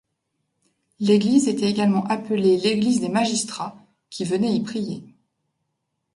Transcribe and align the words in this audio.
L'église 0.99 1.47
était 1.47 1.69
également 1.69 2.05
appelée 2.05 2.57
l'église 2.57 3.01
des 3.01 3.09
Magistrats 3.09 3.77
qui 4.09 4.23
venaient 4.25 4.55
y 4.55 4.63
prier. 4.63 5.03